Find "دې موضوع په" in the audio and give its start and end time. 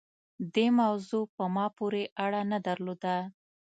0.53-1.43